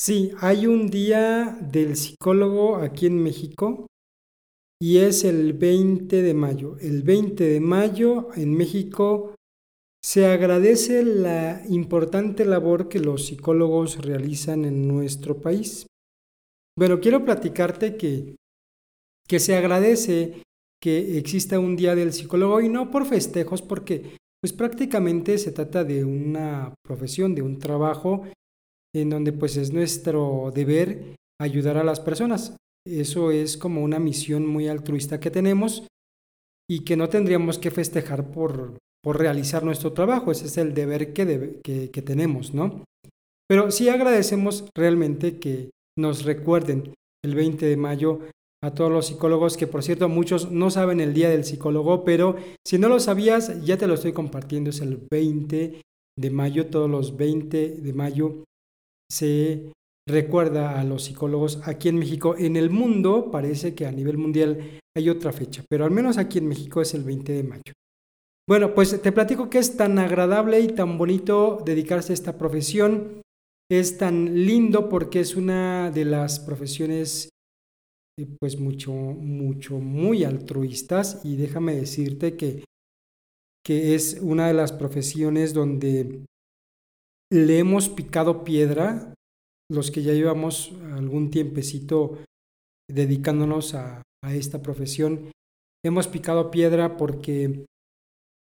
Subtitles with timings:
[0.00, 3.88] Sí, hay un día del psicólogo aquí en México
[4.80, 6.76] y es el 20 de mayo.
[6.78, 9.34] El 20 de mayo en México
[10.00, 15.88] se agradece la importante labor que los psicólogos realizan en nuestro país.
[16.78, 18.36] Bueno, quiero platicarte que,
[19.26, 20.44] que se agradece
[20.80, 25.82] que exista un día del psicólogo y no por festejos, porque pues prácticamente se trata
[25.82, 28.28] de una profesión, de un trabajo
[28.94, 32.56] en donde pues es nuestro deber ayudar a las personas.
[32.86, 35.86] Eso es como una misión muy altruista que tenemos
[36.70, 40.30] y que no tendríamos que festejar por, por realizar nuestro trabajo.
[40.30, 42.84] Ese es el deber que, que, tenemos, ¿no?
[43.48, 46.94] Pero sí agradecemos realmente que nos recuerden
[47.24, 48.20] el 20 de mayo
[48.62, 52.36] a todos los psicólogos, que por cierto muchos no saben el día del psicólogo, pero
[52.66, 55.80] si no lo sabías, ya te lo estoy compartiendo, es el 20
[56.18, 58.44] de mayo, todos los 20 de mayo
[59.10, 59.72] se
[60.08, 62.36] recuerda a los psicólogos aquí en México.
[62.36, 66.38] En el mundo parece que a nivel mundial hay otra fecha, pero al menos aquí
[66.38, 67.72] en México es el 20 de mayo.
[68.48, 73.20] Bueno, pues te platico que es tan agradable y tan bonito dedicarse a esta profesión.
[73.70, 77.28] Es tan lindo porque es una de las profesiones
[78.18, 82.64] eh, pues mucho, mucho, muy altruistas y déjame decirte que,
[83.62, 86.24] que es una de las profesiones donde
[87.30, 89.14] le hemos picado piedra,
[89.70, 92.18] los que ya llevamos algún tiempecito
[92.90, 95.30] dedicándonos a, esta profesión,
[95.84, 97.64] hemos picado piedra porque,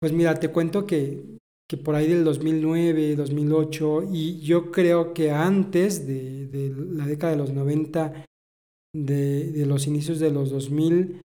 [0.00, 1.22] pues mira, te cuento que,
[1.70, 7.32] que por ahí del 2009, 2008, y yo creo que antes de, de la década
[7.32, 8.24] de los 90,
[8.94, 11.20] de, de, los inicios de los 2000,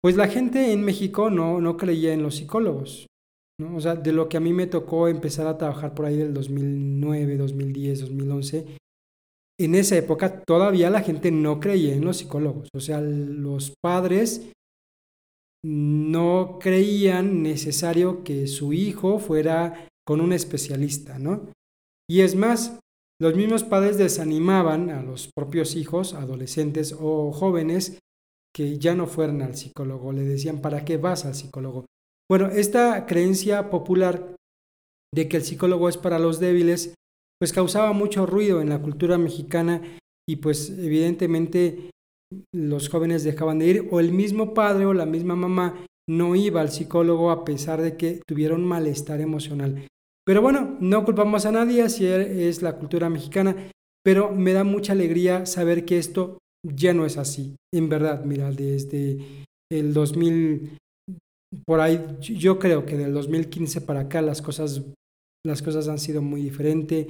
[0.00, 3.08] pues la gente en México no, no creía en los psicólogos.
[3.60, 6.34] O sea, de lo que a mí me tocó empezar a trabajar por ahí del
[6.34, 8.66] 2009, 2010, 2011,
[9.60, 12.68] en esa época todavía la gente no creía en los psicólogos.
[12.74, 14.50] O sea, los padres
[15.64, 21.50] no creían necesario que su hijo fuera con un especialista, ¿no?
[22.10, 22.80] Y es más,
[23.20, 28.00] los mismos padres desanimaban a los propios hijos, adolescentes o jóvenes,
[28.52, 30.12] que ya no fueran al psicólogo.
[30.12, 31.86] Le decían, ¿para qué vas al psicólogo?
[32.30, 34.34] Bueno, esta creencia popular
[35.14, 36.94] de que el psicólogo es para los débiles,
[37.38, 39.82] pues causaba mucho ruido en la cultura mexicana
[40.28, 41.90] y pues evidentemente
[42.54, 46.60] los jóvenes dejaban de ir o el mismo padre o la misma mamá no iba
[46.60, 49.86] al psicólogo a pesar de que tuviera un malestar emocional.
[50.24, 53.70] Pero bueno, no culpamos a nadie si es la cultura mexicana,
[54.04, 57.56] pero me da mucha alegría saber que esto ya no es así.
[57.74, 59.18] En verdad, mira, desde
[59.70, 60.78] el 2000,
[61.66, 64.82] por ahí, yo creo que del 2015 para acá las cosas,
[65.44, 67.06] las cosas han sido muy diferentes.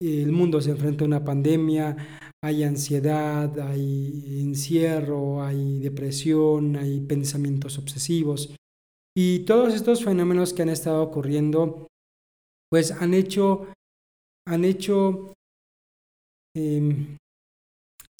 [0.00, 1.96] El mundo se enfrenta a una pandemia,
[2.44, 8.54] hay ansiedad, hay encierro, hay depresión, hay pensamientos obsesivos.
[9.16, 11.86] Y todos estos fenómenos que han estado ocurriendo
[12.70, 13.72] pues han hecho,
[14.46, 15.32] han hecho
[16.54, 17.16] em,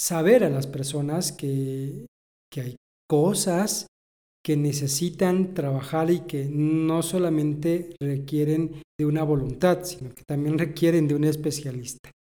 [0.01, 2.07] saber a las personas que,
[2.51, 2.77] que hay
[3.09, 3.87] cosas
[4.47, 11.09] que necesitan trabajar y que no solamente requieren de una voluntad, sino que también requieren
[11.09, 12.13] de un especialista.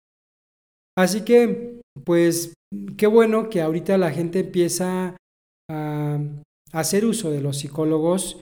[0.98, 2.56] Así que, pues,
[2.98, 5.16] qué bueno que ahorita la gente empieza
[5.70, 6.20] a
[6.72, 8.40] hacer uso de los psicólogos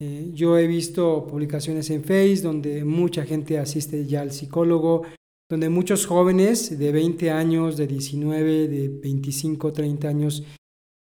[0.00, 5.02] eh, yo he visto publicaciones en Facebook donde mucha gente asiste ya al psicólogo,
[5.50, 10.44] donde muchos jóvenes de 20 años, de 19, de 25, 30 años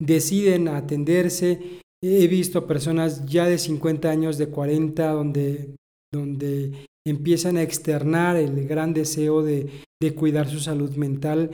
[0.01, 1.81] deciden atenderse.
[2.03, 5.75] He visto personas ya de 50 años, de 40, donde,
[6.13, 9.69] donde empiezan a externar el gran deseo de,
[10.01, 11.51] de cuidar su salud mental.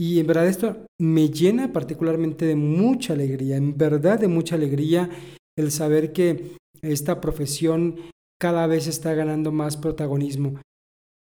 [0.00, 5.10] Y en verdad esto me llena particularmente de mucha alegría, en verdad de mucha alegría
[5.56, 7.96] el saber que esta profesión
[8.40, 10.60] cada vez está ganando más protagonismo.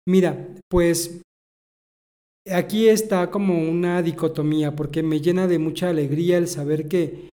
[0.07, 1.21] Mira, pues
[2.49, 7.29] aquí está como una dicotomía, porque me llena de mucha alegría el saber que,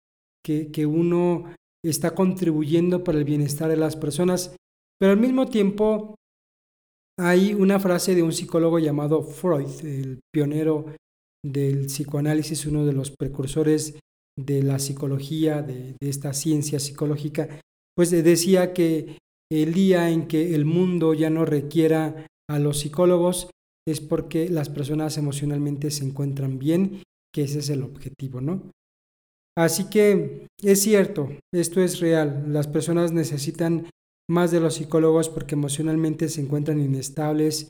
[0.46, 4.56] que, uno está contribuyendo para el bienestar de las personas,
[5.00, 6.16] pero al mismo tiempo
[7.20, 10.86] hay una frase de un psicólogo llamado Freud, el pionero
[11.44, 13.98] del psicoanálisis, uno de los precursores
[14.38, 17.62] de la psicología, de, de esta ciencia psicológica,
[17.96, 19.18] pues decía que
[19.52, 23.50] el día en que el mundo ya no requiera a los psicólogos
[23.88, 27.04] es porque las personas emocionalmente se encuentran bien,
[27.34, 28.72] que ese es el objetivo, ¿no?
[29.58, 33.90] Así que es cierto, esto es real, las personas necesitan
[34.30, 37.70] más de los psicólogos porque emocionalmente se encuentran inestables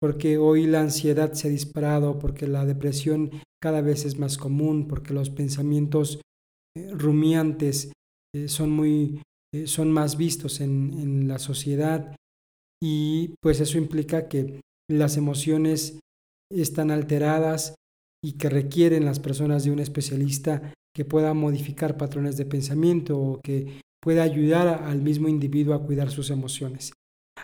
[0.00, 3.30] porque hoy la ansiedad se ha disparado, porque la depresión
[3.60, 6.20] cada vez es más común, porque los pensamientos
[6.76, 7.92] eh, rumiantes
[8.34, 9.20] eh, son muy
[9.52, 12.14] eh, son más vistos en, en la sociedad.
[12.80, 15.98] Y pues eso implica que las emociones
[16.50, 17.74] están alteradas
[18.22, 23.40] y que requieren las personas de un especialista que pueda modificar patrones de pensamiento o
[23.42, 26.92] que pueda ayudar al mismo individuo a cuidar sus emociones.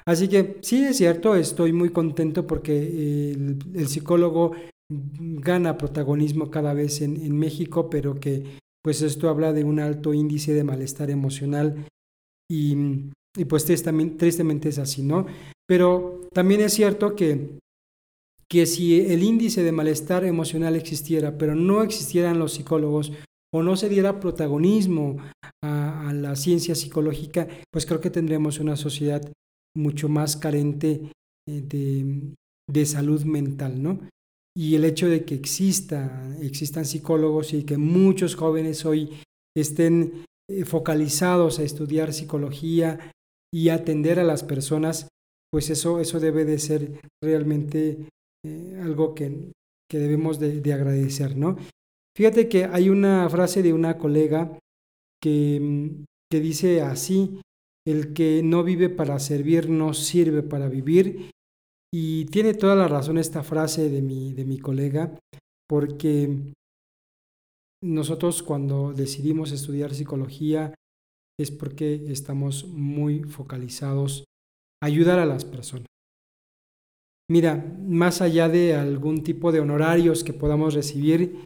[0.06, 4.53] Así que sí es cierto, estoy muy contento porque el, psicólogo
[4.91, 10.12] gana protagonismo cada vez en, en, México, pero que pues esto habla de un alto
[10.12, 11.87] índice de malestar emocional
[12.50, 12.76] y,
[13.37, 15.26] y pues tristemente, es así, ¿no?
[15.67, 17.59] Pero también es cierto que,
[18.49, 23.12] que si el índice de malestar emocional existiera, pero no existieran los psicólogos
[23.55, 25.17] o no se diera protagonismo
[25.62, 29.23] a, la ciencia psicológica, pues creo que tendríamos una sociedad
[29.76, 31.12] mucho más carente
[31.49, 32.35] eh, de,
[32.70, 34.00] de, salud mental, ¿no?
[34.56, 39.11] Y el hecho de que exista, existan psicólogos y que muchos jóvenes hoy
[39.56, 43.12] estén eh, focalizados a estudiar psicología
[43.52, 45.08] y atender a las personas,
[45.52, 48.08] pues eso, eso debe de ser realmente
[48.44, 49.52] eh, algo que,
[49.91, 51.56] que debemos de, de, agradecer, ¿no?
[52.17, 54.58] Fíjate que hay una frase de una colega
[55.20, 57.41] que, mm, que dice así,
[57.87, 61.31] el que no vive para servir no sirve para vivir.
[61.93, 65.17] Y tiene toda la razón esta frase de mi, de mi colega,
[65.69, 66.52] porque
[67.82, 70.75] nosotros cuando decidimos estudiar psicología
[71.38, 74.25] es porque estamos muy focalizados
[74.82, 75.87] a ayudar a las personas.
[77.31, 77.56] Mira,
[77.87, 81.44] más allá de algún tipo de honorarios que podamos recibir,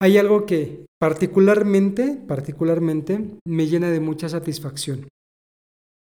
[0.00, 5.08] hay algo que particularmente, particularmente me llena de mucha satisfacción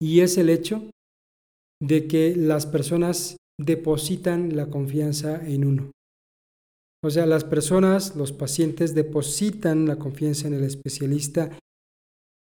[0.02, 0.90] y es el hecho
[1.82, 5.92] de que las personas depositan la confianza en uno.
[7.04, 11.58] O sea, las personas, los pacientes depositan la confianza en el especialista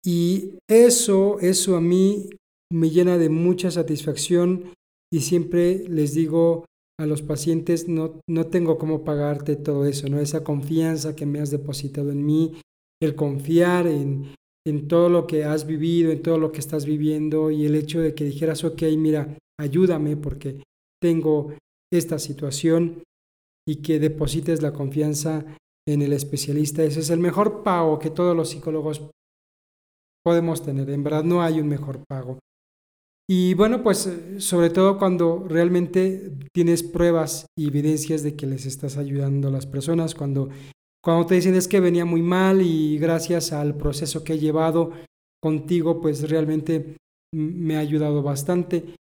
[0.05, 2.31] y eso, eso a mí
[2.73, 4.73] me llena de mucha satisfacción
[5.13, 6.65] y siempre les digo
[6.99, 10.21] a los pacientes, no, no tengo cómo pagarte todo eso, ¿no?
[10.21, 12.57] Esa confianza que me has depositado en mí,
[13.03, 14.35] el confiar en,
[14.67, 18.01] en todo lo que has vivido, en todo lo que estás viviendo y el hecho
[18.01, 20.63] de que dijeras, ok, mira, ayúdame porque
[21.03, 21.53] tengo
[21.93, 23.03] esta situación
[23.69, 25.45] y que deposites la confianza
[25.87, 26.83] en el especialista.
[26.83, 29.03] Ese es el mejor pago que todos los psicólogos
[30.25, 30.89] podemos tener.
[30.91, 32.39] En verdad no hay un mejor pago.
[33.29, 38.99] Y bueno, pues sobre todo cuando realmente tienes pruebas y evidencias de que les estás
[38.99, 40.51] ayudando a las personas, cuando
[41.05, 44.93] cuando te dicen es que venía muy mal y gracias al proceso que he llevado
[45.43, 46.97] contigo, pues realmente
[47.35, 48.95] me ha ayudado bastante.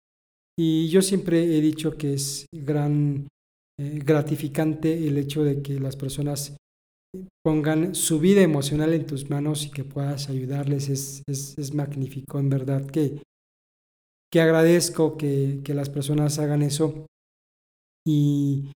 [0.57, 3.27] Y yo siempre he dicho que es gran
[3.79, 6.57] eh, gratificante el hecho de que las personas
[7.45, 10.89] pongan su vida emocional en tus manos y que puedas ayudarles.
[10.89, 13.21] Es, es, es magnífico, en verdad, que,
[14.31, 17.05] que agradezco que, las personas hagan eso.
[18.05, 18.71] Y,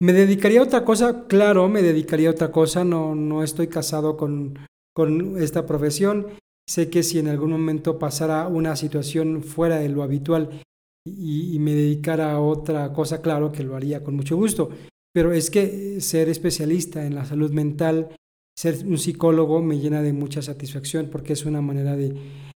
[0.00, 1.26] ¿Me dedicaría a otra cosa?
[1.26, 2.84] Claro, me dedicaría a otra cosa.
[2.84, 4.58] No, no estoy casado con,
[4.94, 6.28] con esta profesión.
[6.68, 10.62] Sé que si en algún momento pasara una situación fuera de lo habitual
[11.04, 14.70] y, y, me dedicara a otra cosa, claro que lo haría con mucho gusto.
[15.12, 18.14] Pero es que ser especialista en la salud mental,
[18.56, 22.14] ser un psicólogo me llena de mucha satisfacción porque es una manera de,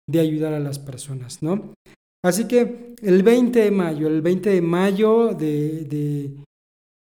[0.08, 1.74] de ayudar a las personas, ¿no?
[2.28, 6.34] Así que el 20 de mayo, el 20 de mayo de,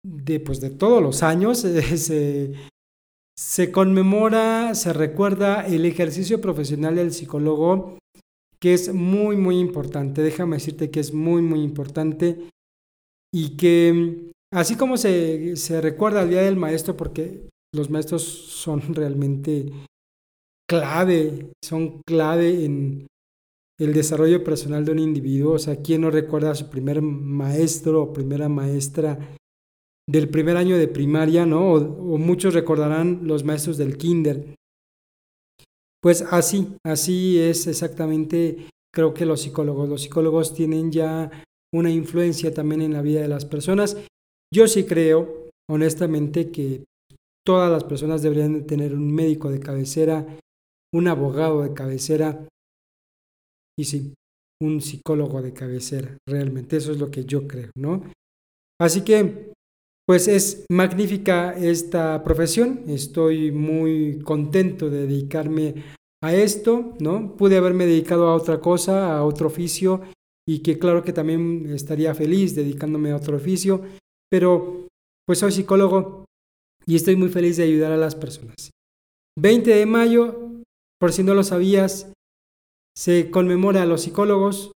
[0.02, 2.54] de pues, de todos los años eh, se,
[3.36, 7.98] se conmemora, se recuerda el ejercicio profesional del psicólogo,
[8.58, 10.22] que es muy, muy importante.
[10.22, 12.48] Déjame decirte que es muy, muy importante
[13.34, 18.94] y que así como se, se recuerda el Día del Maestro, porque los maestros son
[18.94, 19.72] realmente
[20.68, 23.06] clave, son clave en
[23.84, 25.54] el desarrollo personal de un individuo.
[25.54, 29.18] O sea, ¿quién no recuerda a su primer maestro o primera maestra
[30.08, 31.72] del primer año de primaria, ¿no?
[31.72, 34.54] O, muchos recordarán los maestros del kinder.
[36.00, 39.88] Pues así, así es exactamente, creo que los psicólogos.
[39.88, 41.30] Los psicólogos tienen ya
[41.72, 43.96] una influencia también en la vida de las personas.
[44.52, 46.84] Yo sí creo, honestamente, que
[47.46, 50.26] todas las personas deberían tener un médico de cabecera,
[50.92, 52.46] un abogado de cabecera
[53.78, 54.14] y sí,
[54.62, 56.76] un psicólogo de cabecera, realmente.
[56.76, 58.02] Eso es lo que yo creo, ¿no?
[58.80, 59.52] Así que
[60.06, 65.74] pues es magnífica esta profesión, estoy muy contento de dedicarme
[66.22, 67.36] a esto, ¿no?
[67.36, 70.02] Pude haberme dedicado a otra cosa, a otro oficio,
[70.46, 73.82] y que claro que también estaría feliz dedicándome a otro oficio,
[74.30, 74.88] pero
[75.26, 76.24] pues soy psicólogo
[76.84, 78.70] y estoy muy feliz de ayudar a las personas.
[79.38, 80.50] 20 de mayo,
[80.98, 82.11] por si no lo sabías,
[82.96, 84.72] se conmemora a los psicólogos,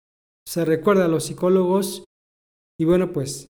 [0.48, 2.04] se recuerda a los psicólogos
[2.80, 3.46] y bueno, pues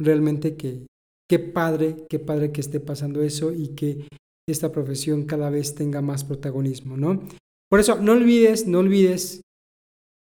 [0.00, 0.86] realmente que
[1.28, 4.08] qué padre, qué padre que esté pasando eso y que
[4.48, 7.22] esta profesión cada vez tenga más protagonismo, ¿no?
[7.68, 9.40] Por eso, no olvides, no olvides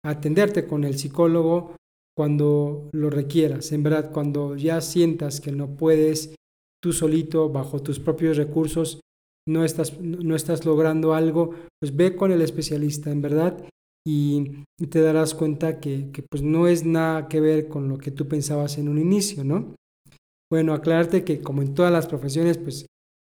[0.03, 1.75] atenderte con el psicólogo
[2.17, 3.71] cuando lo requieras.
[3.71, 6.35] En verdad, cuando ya sientas que no puedes
[6.81, 8.99] tú solito, bajo tus propios recursos,
[9.49, 13.57] no estás, no estás logrando algo, pues ve con el especialista, en verdad,
[14.07, 18.11] y, te darás cuenta que, que, pues no es nada que ver con lo que
[18.11, 19.75] tú pensabas en un inicio, ¿no?
[20.51, 22.85] Bueno, aclararte que como en todas las profesiones, pues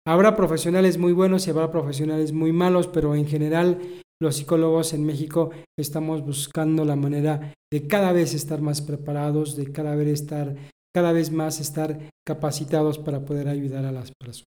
[0.07, 3.79] habrá profesionales muy buenos y habrá profesionales muy malos, pero en general
[4.21, 9.73] los psicólogos en México estamos buscando la manera de cada vez estar más preparados, de
[9.73, 10.55] cada vez estar,
[10.95, 14.52] cada vez más estar capacitados para poder ayudar a las personas.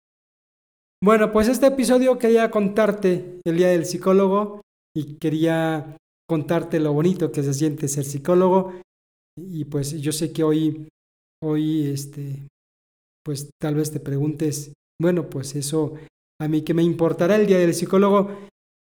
[1.02, 4.62] Bueno, pues este episodio quería contarte el Día del Psicólogo
[4.94, 8.74] y quería contarte lo bonito que se siente ser psicólogo.
[9.38, 10.90] Y pues yo sé que hoy
[11.42, 12.48] hoy este
[13.24, 15.94] pues tal vez te preguntes, bueno, pues eso
[16.42, 18.30] a mí que me importará el día del psicólogo,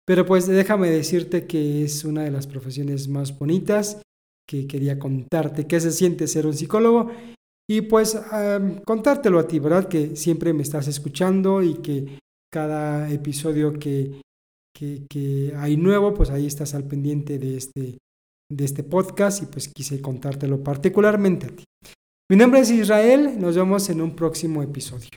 [0.06, 4.02] pero pues déjame decirte que es una de las profesiones más bonitas,
[4.50, 7.12] que quería contarte qué se siente ser un psicólogo
[7.72, 8.20] y pues
[8.84, 9.88] contártelo a ti, ¿verdad?
[9.88, 12.20] Que siempre me estás escuchando y que
[12.52, 14.20] cada episodio que,
[14.78, 17.98] que, que, hay nuevo, pues ahí estás al pendiente de este,
[18.52, 21.64] de este podcast y pues quise contártelo particularmente a ti.
[22.30, 25.08] Mi nombre es Israel, nos vemos en un próximo episodio.